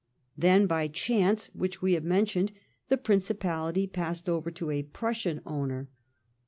Then, 0.35 0.65
by 0.65 0.87
the 0.87 0.93
chance 0.93 1.51
which 1.53 1.83
we 1.83 1.93
have 1.93 2.03
men 2.03 2.25
tioned, 2.25 2.53
the 2.89 2.97
principality 2.97 3.85
passed 3.85 4.27
over 4.27 4.49
to 4.49 4.71
a 4.71 4.81
Prussian 4.81 5.41
owner. 5.45 5.89